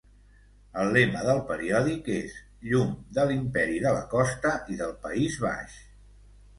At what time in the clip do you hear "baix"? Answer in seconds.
5.49-5.83